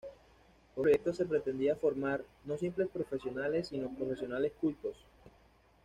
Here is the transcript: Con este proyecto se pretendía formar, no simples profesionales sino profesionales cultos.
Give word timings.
Con 0.01 0.09
este 0.87 1.03
proyecto 1.03 1.13
se 1.13 1.25
pretendía 1.27 1.75
formar, 1.75 2.23
no 2.45 2.57
simples 2.57 2.87
profesionales 2.87 3.67
sino 3.67 3.87
profesionales 3.93 4.51
cultos. 4.59 4.97